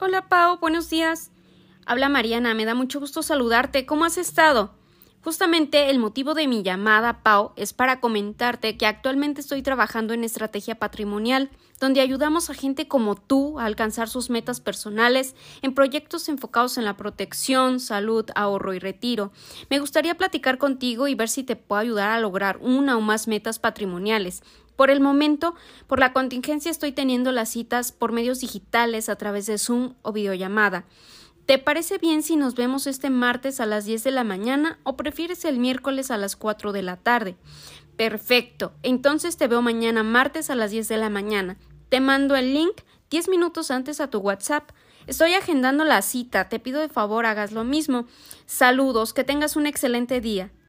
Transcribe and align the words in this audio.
Hola 0.00 0.28
Pau, 0.28 0.58
buenos 0.60 0.90
días. 0.90 1.32
Habla 1.84 2.08
Mariana, 2.08 2.54
me 2.54 2.64
da 2.64 2.76
mucho 2.76 3.00
gusto 3.00 3.24
saludarte. 3.24 3.84
¿Cómo 3.84 4.04
has 4.04 4.16
estado? 4.16 4.70
Justamente 5.24 5.90
el 5.90 5.98
motivo 5.98 6.34
de 6.34 6.46
mi 6.46 6.62
llamada, 6.62 7.24
Pau, 7.24 7.50
es 7.56 7.72
para 7.72 7.98
comentarte 7.98 8.76
que 8.76 8.86
actualmente 8.86 9.40
estoy 9.40 9.60
trabajando 9.60 10.14
en 10.14 10.22
estrategia 10.22 10.76
patrimonial, 10.76 11.50
donde 11.80 12.00
ayudamos 12.00 12.48
a 12.48 12.54
gente 12.54 12.86
como 12.86 13.16
tú 13.16 13.58
a 13.58 13.64
alcanzar 13.64 14.08
sus 14.08 14.30
metas 14.30 14.60
personales 14.60 15.34
en 15.62 15.74
proyectos 15.74 16.28
enfocados 16.28 16.78
en 16.78 16.84
la 16.84 16.96
protección, 16.96 17.80
salud, 17.80 18.24
ahorro 18.36 18.74
y 18.74 18.78
retiro. 18.78 19.32
Me 19.68 19.80
gustaría 19.80 20.16
platicar 20.16 20.58
contigo 20.58 21.08
y 21.08 21.16
ver 21.16 21.28
si 21.28 21.42
te 21.42 21.56
puedo 21.56 21.80
ayudar 21.80 22.10
a 22.10 22.20
lograr 22.20 22.58
una 22.62 22.96
o 22.96 23.00
más 23.00 23.26
metas 23.26 23.58
patrimoniales. 23.58 24.44
Por 24.78 24.92
el 24.92 25.00
momento, 25.00 25.56
por 25.88 25.98
la 25.98 26.12
contingencia 26.12 26.70
estoy 26.70 26.92
teniendo 26.92 27.32
las 27.32 27.48
citas 27.48 27.90
por 27.90 28.12
medios 28.12 28.38
digitales 28.38 29.08
a 29.08 29.16
través 29.16 29.46
de 29.46 29.58
Zoom 29.58 29.94
o 30.02 30.12
videollamada. 30.12 30.84
¿Te 31.46 31.58
parece 31.58 31.98
bien 31.98 32.22
si 32.22 32.36
nos 32.36 32.54
vemos 32.54 32.86
este 32.86 33.10
martes 33.10 33.58
a 33.58 33.66
las 33.66 33.86
10 33.86 34.04
de 34.04 34.12
la 34.12 34.22
mañana 34.22 34.78
o 34.84 34.96
prefieres 34.96 35.44
el 35.44 35.58
miércoles 35.58 36.12
a 36.12 36.16
las 36.16 36.36
4 36.36 36.70
de 36.70 36.82
la 36.82 36.96
tarde? 36.96 37.34
Perfecto. 37.96 38.72
Entonces 38.84 39.36
te 39.36 39.48
veo 39.48 39.62
mañana 39.62 40.04
martes 40.04 40.48
a 40.48 40.54
las 40.54 40.70
10 40.70 40.86
de 40.86 40.96
la 40.96 41.10
mañana. 41.10 41.56
Te 41.88 41.98
mando 41.98 42.36
el 42.36 42.54
link 42.54 42.82
10 43.10 43.30
minutos 43.30 43.72
antes 43.72 44.00
a 44.00 44.10
tu 44.10 44.18
WhatsApp. 44.18 44.70
Estoy 45.08 45.34
agendando 45.34 45.84
la 45.84 46.02
cita. 46.02 46.48
Te 46.48 46.60
pido 46.60 46.80
de 46.80 46.88
favor 46.88 47.26
hagas 47.26 47.50
lo 47.50 47.64
mismo. 47.64 48.06
Saludos. 48.46 49.12
Que 49.12 49.24
tengas 49.24 49.56
un 49.56 49.66
excelente 49.66 50.20
día. 50.20 50.52